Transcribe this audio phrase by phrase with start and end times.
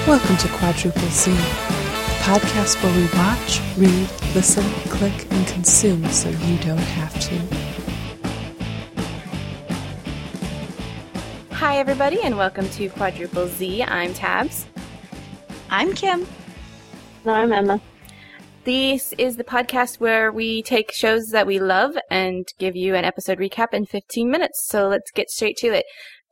[0.06, 1.36] Welcome to Quadruple Z, the
[2.20, 7.65] podcast where we watch, read, listen, click, and consume so you don't have to.
[11.66, 13.82] Hi, everybody, and welcome to Quadruple Z.
[13.82, 14.66] I'm Tabz.
[15.68, 16.24] I'm Kim.
[17.24, 17.80] No, I'm Emma.
[18.62, 23.04] This is the podcast where we take shows that we love and give you an
[23.04, 24.64] episode recap in 15 minutes.
[24.64, 25.86] So let's get straight to it.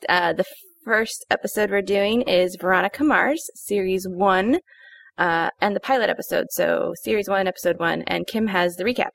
[0.08, 0.44] Uh, the
[0.84, 4.60] first episode we're doing is Veronica Mars, Series 1,
[5.18, 6.46] uh, and the pilot episode.
[6.50, 9.10] So, Series 1, Episode 1, and Kim has the recap.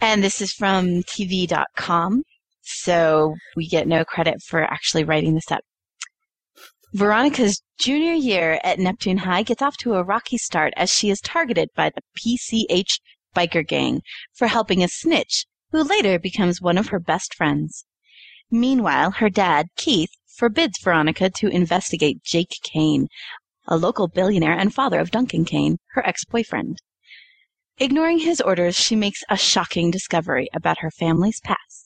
[0.00, 2.22] And this is from TV.com,
[2.62, 5.62] so we get no credit for actually writing this up.
[6.94, 11.20] Veronica's junior year at Neptune High gets off to a rocky start as she is
[11.20, 13.00] targeted by the PCH
[13.34, 14.02] biker gang
[14.34, 17.86] for helping a snitch who later becomes one of her best friends.
[18.50, 23.08] Meanwhile, her dad, Keith, forbids Veronica to investigate Jake Kane,
[23.66, 26.78] a local billionaire and father of Duncan Kane, her ex-boyfriend.
[27.78, 31.81] Ignoring his orders, she makes a shocking discovery about her family's past.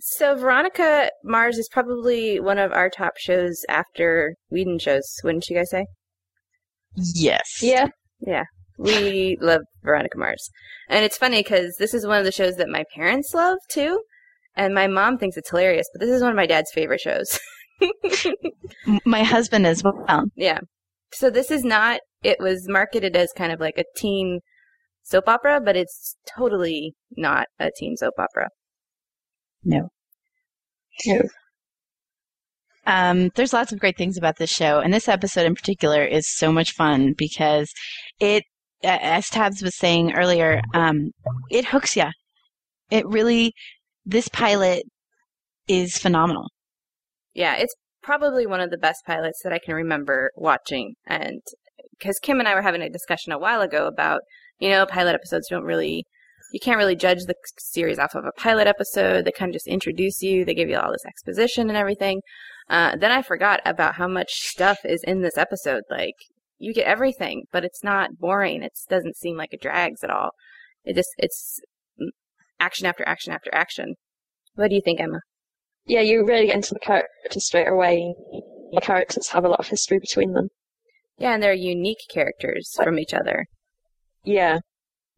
[0.00, 5.56] So, Veronica Mars is probably one of our top shows after Whedon shows, wouldn't you
[5.56, 5.86] guys say?
[6.94, 7.60] Yes.
[7.62, 7.88] Yeah.
[8.20, 8.44] Yeah.
[8.78, 10.50] We love Veronica Mars.
[10.88, 14.00] And it's funny because this is one of the shows that my parents love too.
[14.54, 17.38] And my mom thinks it's hilarious, but this is one of my dad's favorite shows.
[19.04, 20.24] My husband as well.
[20.36, 20.58] yeah.
[21.12, 24.40] So this is not, it was marketed as kind of like a teen
[25.04, 28.48] soap opera, but it's totally not a teen soap opera.
[29.64, 29.88] No.
[31.06, 31.22] No.
[32.86, 36.26] Um, there's lots of great things about this show, and this episode in particular is
[36.26, 37.70] so much fun because
[38.18, 38.44] it,
[38.82, 41.10] as Tabz was saying earlier, um,
[41.50, 42.06] it hooks you.
[42.90, 43.52] It really,
[44.06, 44.84] this pilot
[45.68, 46.46] is phenomenal.
[47.34, 50.94] Yeah, it's probably one of the best pilots that I can remember watching.
[51.06, 51.42] And
[51.98, 54.22] because Kim and I were having a discussion a while ago about,
[54.58, 56.04] you know, pilot episodes don't really,
[56.52, 59.24] you can't really judge the series off of a pilot episode.
[59.24, 62.22] They kind of just introduce you, they give you all this exposition and everything.
[62.70, 65.82] Uh, then I forgot about how much stuff is in this episode.
[65.90, 66.14] Like,
[66.58, 68.62] you get everything, but it's not boring.
[68.62, 70.30] It doesn't seem like it drags at all.
[70.84, 71.60] It just, it's
[72.60, 73.94] action after action after action.
[74.54, 75.20] What do you think, Emma?
[75.86, 78.14] Yeah, you really get into the characters straight away.
[78.72, 80.48] The characters have a lot of history between them.
[81.16, 83.46] Yeah, and they're unique characters from each other.
[84.24, 84.58] Yeah.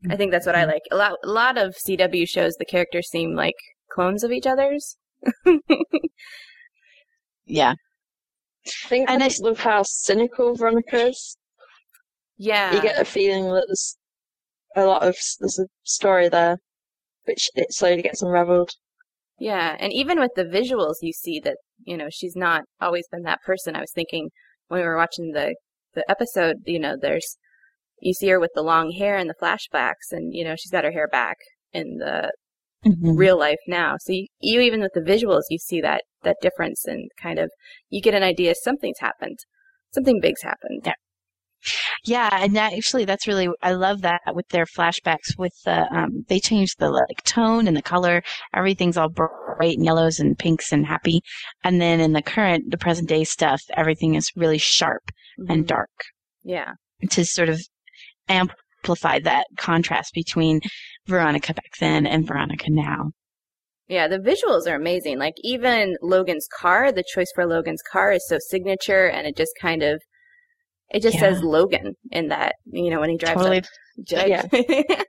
[0.08, 0.70] I think that's what I mm-hmm.
[0.70, 0.82] like.
[0.90, 3.56] A lot, a lot of CW shows, the characters seem like
[3.92, 4.96] clones of each other's.
[7.44, 7.74] Yeah.
[8.84, 11.36] I think And I it- just love how cynical Veronica is.
[12.36, 13.96] Yeah, You get a feeling that there's
[14.76, 16.56] a lot of, there's a story there,
[17.24, 18.70] which it slowly gets unraveled.
[19.38, 23.22] yeah, and even with the visuals, you see that you know she's not always been
[23.24, 23.74] that person.
[23.76, 24.30] I was thinking
[24.68, 25.54] when we were watching the
[25.94, 27.36] the episode, you know, there's
[28.00, 30.84] you see her with the long hair and the flashbacks, and you know she's got
[30.84, 31.36] her hair back
[31.72, 32.30] in the
[33.02, 33.96] real life now.
[34.00, 37.50] So you, you even with the visuals, you see that that difference, and kind of
[37.88, 39.38] you get an idea something's happened,
[39.92, 40.82] something big's happened.
[40.84, 40.92] Yeah.
[42.06, 46.24] Yeah, and that actually that's really I love that with their flashbacks with the um
[46.28, 48.22] they change the like tone and the color.
[48.54, 51.20] Everything's all bright and yellows and pinks and happy.
[51.62, 55.10] And then in the current the present day stuff, everything is really sharp
[55.50, 55.68] and Mhm.
[55.68, 55.90] dark
[56.42, 56.72] Yeah.
[57.10, 57.60] to sort of
[58.28, 60.60] amplify that contrast between
[61.06, 63.10] Veronica back then and Veronica now.
[63.88, 65.18] Yeah, the visuals are amazing.
[65.18, 69.52] Like even Logan's car, the choice for Logan's car is so signature and it just
[69.60, 70.00] kind of
[70.92, 71.20] it just Yeah.
[71.20, 73.58] says Logan in that, you know, when he drives Totally.
[73.58, 73.64] up.
[74.28, 74.46] Yeah.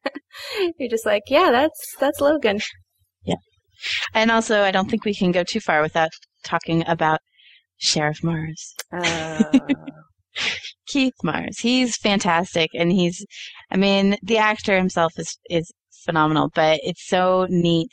[0.80, 2.60] You're just like, yeah, that's that's Logan.
[3.24, 3.36] Yeah.
[4.14, 6.10] And also I don't think we can go too far without
[6.44, 7.20] talking about
[7.78, 8.74] Sheriff Mars.
[8.92, 9.44] Uh,
[10.92, 11.60] Keith Mars.
[11.60, 13.26] He's fantastic, and he's,
[13.72, 15.72] I mean, the actor himself is is
[16.06, 16.50] phenomenal.
[16.54, 17.92] But it's so neat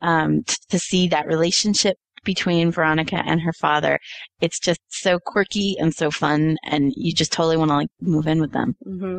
[0.00, 3.98] um, t- to see that relationship between Veronica and her father.
[4.40, 8.26] It's just so quirky and so fun, and you just totally want to like move
[8.26, 8.74] in with them.
[8.86, 9.18] Mm-hmm.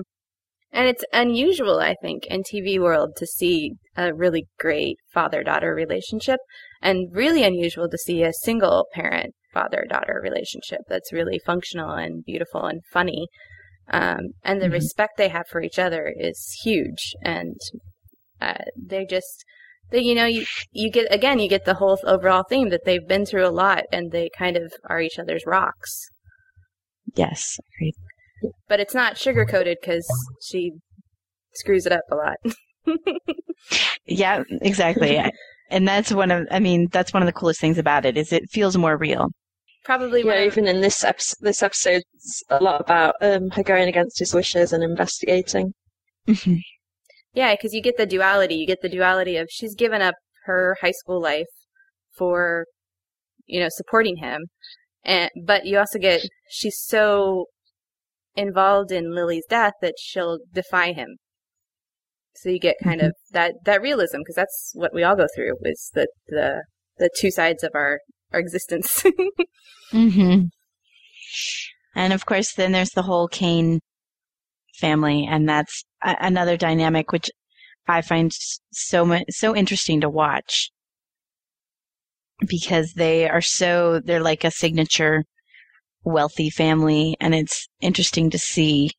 [0.71, 6.39] And it's unusual, I think, in TV world to see a really great father-daughter relationship,
[6.81, 12.65] and really unusual to see a single parent father-daughter relationship that's really functional and beautiful
[12.65, 13.27] and funny.
[13.89, 14.73] Um, and the Mhm.
[14.73, 17.57] respect they have for each other is huge, and
[18.41, 19.43] uh, they just
[19.91, 23.07] that you know you you get again you get the whole overall theme that they've
[23.07, 26.07] been through a lot and they kind of are each other's rocks.
[27.15, 27.93] Yes, agreed.
[28.67, 30.07] But it's not sugar coated because
[30.41, 30.71] she
[31.53, 32.37] screws it up a lot.
[34.05, 35.17] Yeah, exactly.
[35.69, 38.33] and that's one of, I mean, that's one of the coolest things about it is
[38.33, 39.29] it feels more real.
[39.83, 43.89] Probably Yeah, one even in this episode, this episode's a lot about um, her going
[43.89, 45.73] against his wishes and investigating.
[46.27, 46.59] Mhm.
[47.33, 48.55] Yeah, because you get the duality.
[48.55, 50.15] You get the duality of she's given up
[50.45, 51.47] her high school life
[52.15, 52.65] for,
[53.45, 54.45] you know, supporting him,
[55.03, 57.47] and but you also get she's so
[58.35, 61.17] involved in Lily's death that she'll defy him.
[62.35, 65.55] So you get kind of that that realism because that's what we all go through
[65.63, 66.63] is the the
[66.97, 67.99] the two sides of our
[68.33, 69.03] our existence.
[69.91, 70.41] hmm
[71.95, 73.79] And of course, then there's the whole Kane
[74.75, 77.29] family, and that's a- another dynamic which
[77.87, 78.31] I find
[78.71, 80.71] so much so interesting to watch
[82.47, 85.23] because they are so they're like a signature
[86.03, 88.91] wealthy family, and it's interesting to see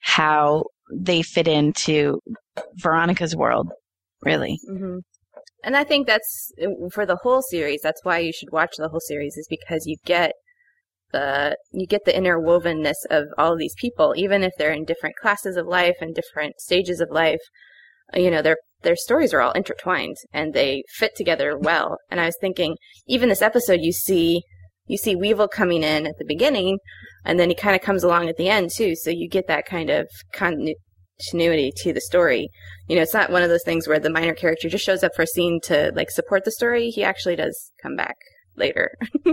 [0.00, 2.20] how they fit into
[2.76, 3.70] Veronica's world.
[4.22, 4.98] Really, hmm
[5.62, 7.80] And I think that's uh, for the whole series.
[7.82, 10.32] That's why you should watch the whole series, is because you get
[11.12, 15.16] the you get the interwovenness of all of these people, even if they're in different
[15.16, 17.40] classes of life and different stages of life.
[18.14, 21.98] You know, their their stories are all intertwined and they fit together well.
[22.10, 22.76] And I was thinking,
[23.06, 24.42] even this episode, you see
[24.86, 26.78] you see Weevil coming in at the beginning,
[27.24, 28.94] and then he kind of comes along at the end too.
[28.96, 30.08] So you get that kind of
[31.20, 32.48] continuity to the story
[32.88, 35.14] you know, it's not one of those things where the minor character just shows up
[35.14, 36.90] for a scene to like support the story.
[36.90, 38.16] He actually does come back
[38.56, 38.90] later.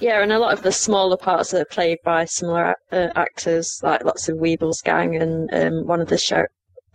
[0.00, 4.04] Yeah, and a lot of the smaller parts are played by similar uh, actors, like
[4.04, 6.44] lots of Weevil's gang, and um, one of the show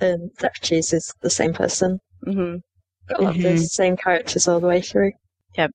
[0.02, 2.00] um, deputies is the same person.
[2.24, 2.58] hmm
[3.10, 3.60] Got a lot of the Mhm.
[3.66, 5.14] same characters all the way through.
[5.58, 5.72] Yep.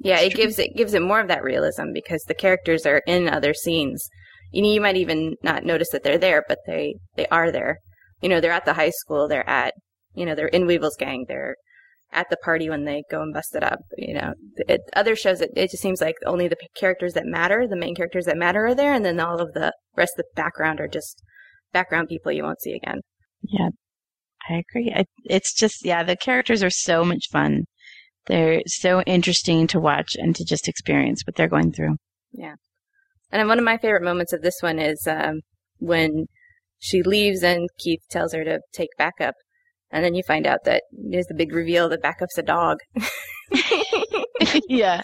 [0.00, 3.28] Yeah, it gives it gives it more of that realism because the characters are in
[3.28, 4.06] other scenes.
[4.50, 7.78] You know, you might even not notice that they're there, but they they are there.
[8.20, 9.28] You know, they're at the high school.
[9.28, 9.74] They're at
[10.14, 11.24] you know they're in Weevil's gang.
[11.28, 11.56] They're
[12.12, 13.80] at the party when they go and bust it up.
[13.96, 17.66] You know, it, other shows it, it just seems like only the characters that matter,
[17.68, 20.42] the main characters that matter, are there, and then all of the rest of the
[20.42, 21.22] background are just
[21.72, 23.00] background people you won't see again.
[23.42, 23.68] Yeah,
[24.48, 24.92] I agree.
[24.94, 27.64] I, it's just, yeah, the characters are so much fun.
[28.26, 31.96] They're so interesting to watch and to just experience what they're going through.
[33.32, 35.40] And one of my favorite moments of this one is um,
[35.78, 36.26] when
[36.78, 39.34] she leaves and Keith tells her to take backup.
[39.90, 42.78] And then you find out that there's the big reveal that backup's a dog.
[44.68, 45.02] yeah,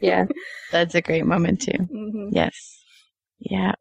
[0.00, 0.24] Yeah,
[0.72, 1.78] that's a great moment too.
[1.90, 2.54] hmm Yes.
[3.38, 3.72] Yeah.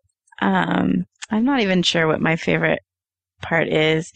[0.41, 2.81] Um, I'm not even sure what my favorite
[3.41, 4.11] part is.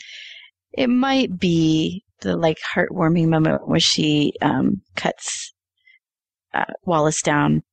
[0.74, 5.54] It might be the like heartwarming moment where she um, cuts
[6.54, 7.64] uh, Wallace down.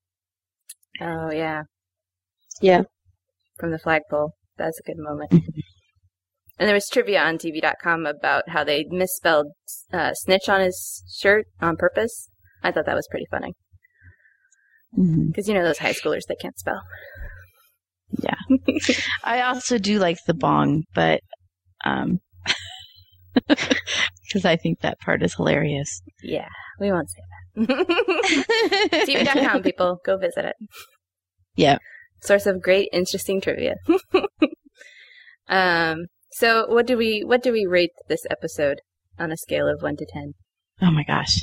[1.01, 1.65] Oh, yeah.
[2.61, 2.83] Yeah.
[3.59, 4.33] From the flagpole.
[4.57, 5.31] That's a good moment.
[5.31, 5.49] Mhm.
[6.59, 9.49] And there was trivia on TV.com about how they misspelled
[9.93, 12.31] uh, snitch on his shirt on purpose.
[12.63, 13.53] I thought that was pretty funny.
[14.95, 16.81] Because you know those high schoolers, they can't spell.
[18.23, 18.37] Yeah.
[19.25, 21.21] I also do like the bong, but
[21.85, 22.21] um,
[23.49, 26.01] because I think that part is hilarious.
[26.23, 26.49] Yeah,
[26.81, 27.21] we won't say
[27.57, 29.07] that.
[29.07, 30.57] TV.com, people, go visit it.
[31.57, 31.77] Yeah.
[32.27, 33.77] Source of great, interesting trivia.
[35.49, 36.07] um.
[36.33, 38.81] So, what do we what do we rate this episode
[39.19, 40.35] on a scale of one to ten?
[40.83, 41.39] Oh my gosh.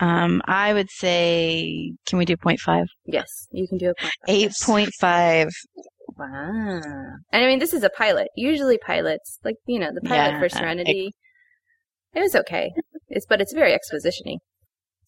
[0.00, 2.84] Um, I would say, can we do 0.5?
[3.06, 4.12] Yes, you can do a point.
[4.28, 5.48] 8.5.
[6.18, 6.80] Wow.
[7.32, 8.28] And I mean, this is a pilot.
[8.36, 11.12] Usually, pilots like you know the pilot Yeah, for Serenity.
[12.14, 12.72] It was okay.
[13.08, 14.38] It's but it's very expositiony.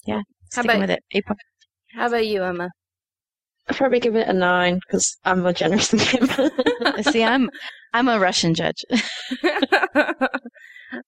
[0.07, 1.01] How Sticking about- with it.
[1.13, 1.27] 8.
[1.27, 1.39] point-
[1.95, 2.69] How about you, Emma?
[3.69, 6.29] I'd probably give it a nine because I'm more generous than him.
[7.03, 7.51] See, I'm,
[7.93, 8.83] I'm a Russian judge.
[9.95, 10.39] uh,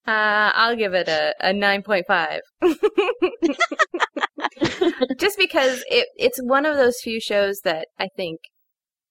[0.07, 2.39] I'll give it a, a 9.5.
[5.19, 8.41] Just because it, it's one of those few shows that I think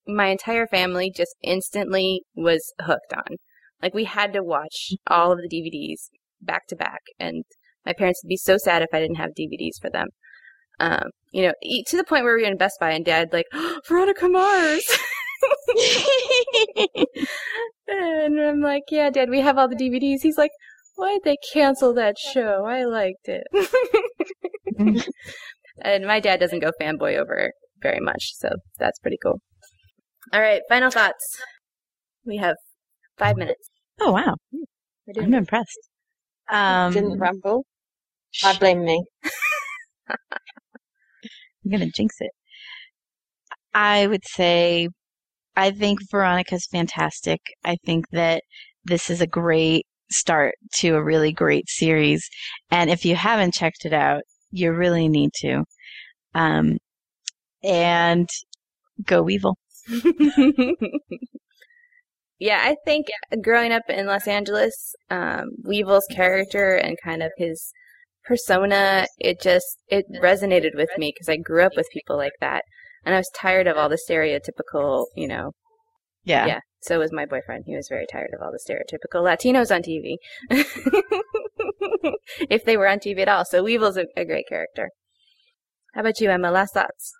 [0.08, 3.38] my entire family just instantly was hooked on.
[3.82, 6.10] Like, we had to watch all of the DVDs
[6.42, 7.44] back to back, and
[7.86, 10.10] my parents would be so sad if I didn't have DVDs for them.
[10.80, 13.30] Um, you know, e- to the point where we were in Best Buy, and Dad
[13.34, 13.46] like,
[13.88, 14.84] Veronica Mars.
[17.92, 20.22] And I'm like, yeah, Dad, we have all the DVDs.
[20.22, 20.52] He's like,
[20.96, 22.66] why'd they cancel that show?
[22.66, 23.48] I liked it.
[25.82, 29.40] and my dad doesn't go fanboy over very much, so that's pretty cool.
[30.34, 31.42] All right, final thoughts.
[32.26, 32.58] We have
[33.18, 33.70] five minutes.
[34.00, 34.36] Oh, wow.
[35.18, 35.80] I'm impressed.
[36.50, 37.66] Um, Didn't ramble.
[38.44, 39.04] I blame me.
[41.64, 42.32] I'm gonna jinx it.
[43.74, 44.90] I would say
[45.56, 47.42] I think Veronica's fantastic.
[47.66, 48.44] I think that
[48.86, 52.28] this is a great start to a really great series.
[52.72, 55.64] And if you haven't checked it out, you really need to.
[56.34, 56.78] Um,
[57.64, 58.30] and
[59.06, 59.58] go Weevil.
[62.40, 63.08] yeah, I think
[63.44, 67.74] growing up in Los Angeles, um, Weevil's character and kind of his
[68.30, 72.64] persona, it just it resonated with me because I grew up with people like that,
[73.04, 75.52] and I was tired of all the stereotypical, you know.
[76.24, 76.46] Yeah.
[76.46, 76.60] Yeah.
[76.82, 77.64] So was my boyfriend.
[77.66, 80.16] He was very tired of all the stereotypical Latinos on TV.
[82.50, 83.44] if they were on TV at all.
[83.46, 84.92] So Weevil's a, a great character.
[85.94, 86.52] How about you, Emma?
[86.52, 87.12] Last thoughts?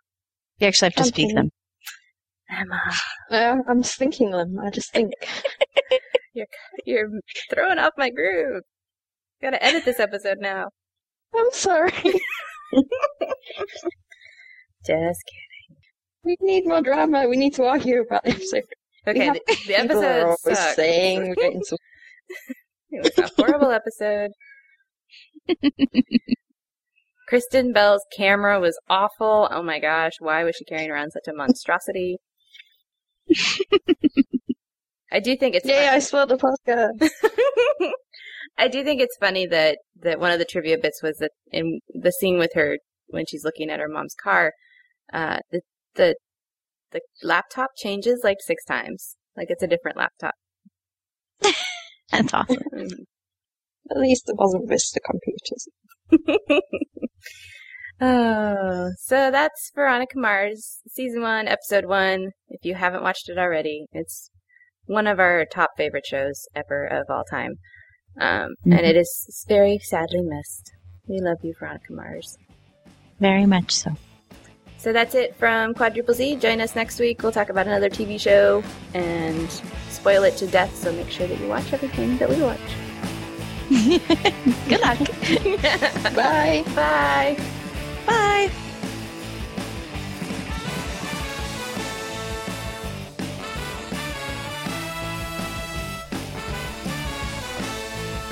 [0.60, 1.50] You actually have to speak them.
[2.52, 2.82] Emma,
[3.32, 4.58] Uh, I'm just thinking them.
[4.60, 5.14] I just think.
[6.34, 6.48] you're,
[6.86, 7.10] you're
[7.50, 8.62] throwing off my groove.
[9.42, 10.70] Gotta edit this episode now.
[11.36, 11.92] I'm sorry.
[14.86, 15.78] Just kidding.
[16.24, 17.28] we need more drama.
[17.28, 18.64] We need to argue about the episode.
[19.08, 20.76] Okay, the, the People episode always sucked.
[20.76, 21.78] saying we're getting some.
[22.92, 24.32] It was a horrible episode.
[27.28, 29.48] Kristen Bell's camera was awful.
[29.52, 32.18] Oh my gosh, why was she carrying around such a monstrosity?
[35.12, 37.10] I do think it's Yeah, I spoiled the podcast.
[38.60, 41.80] I do think it's funny that that one of the trivia bits was that in
[41.90, 44.52] the scene with her when she's looking at her mom's car,
[45.14, 45.62] uh, the
[45.96, 46.16] the
[46.92, 49.16] the laptop changes like six times.
[49.38, 50.34] Like it's a different laptop.
[52.12, 52.60] That's awesome.
[53.92, 55.68] At least it wasn't Vista computers.
[58.02, 62.32] oh, so that's Veronica Mars, season one, episode one.
[62.50, 64.30] If you haven't watched it already, it's
[64.86, 67.56] one of our top favorite shows ever of all time.
[68.20, 70.72] Um, And it is very sadly missed.
[71.08, 72.38] We love you, Veronica Mars.
[73.20, 73.92] Very much so.
[74.78, 76.38] So that's it from Quadruple Z.
[76.38, 77.22] Join us next week.
[77.22, 78.64] We'll talk about another TV show
[78.94, 79.52] and
[79.90, 82.60] spoil it to death, so make sure that you watch everything that we watch.
[84.70, 85.00] Good luck.
[86.16, 86.64] Bye.
[86.76, 87.38] Bye.
[88.06, 88.52] Bye.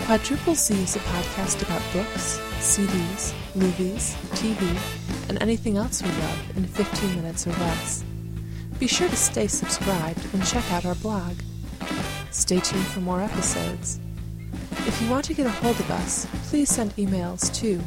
[0.07, 4.65] Quadruple Z is a podcast about books, CDs, movies, TV,
[5.27, 8.05] and anything else we love in 15 minutes or less.
[8.79, 11.33] Be sure to stay subscribed and check out our blog.
[12.31, 13.99] Stay tuned for more episodes.
[14.87, 17.81] If you want to get a hold of us, please send emails to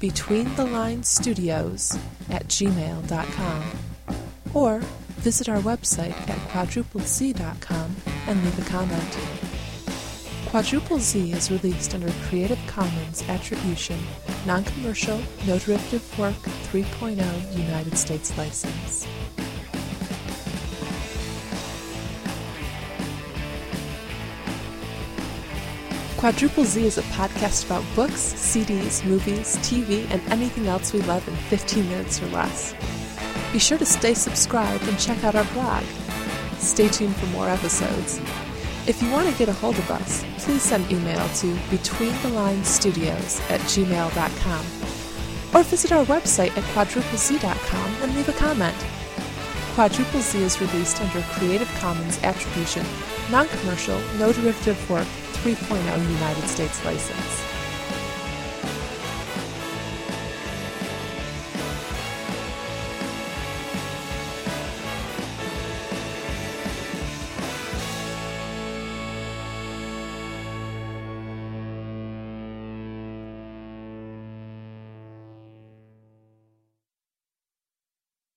[0.00, 3.62] betweenthelines.studios at gmail.com
[4.52, 4.80] or
[5.22, 9.18] visit our website at quadruplez.com and leave a comment.
[10.54, 13.98] Quadruple Z is released under Creative Commons Attribution,
[14.46, 16.36] Non-Commercial, No Derivative Work
[16.70, 19.04] 3.0 United States license.
[26.18, 31.26] Quadruple Z is a podcast about books, CDs, movies, TV, and anything else we love
[31.26, 32.76] in 15 minutes or less.
[33.52, 35.82] Be sure to stay subscribed and check out our blog.
[36.58, 38.20] Stay tuned for more episodes.
[38.86, 43.60] If you want to get a hold of us, please send email to betweenthelines.studios at
[43.60, 44.66] gmail.com
[45.54, 48.76] or visit our website at quadruplez.com and leave a comment.
[49.74, 52.84] Quadruple Z is released under Creative Commons Attribution,
[53.30, 55.08] Non-Commercial, No Derivative Work
[55.42, 57.53] 3.0 United States license.